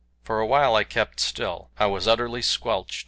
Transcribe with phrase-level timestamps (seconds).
[0.23, 1.69] For a while I kept still.
[1.77, 2.99] I was utterly squelched.